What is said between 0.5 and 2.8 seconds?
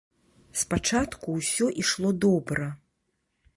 Спачатку ўсё ішло добра.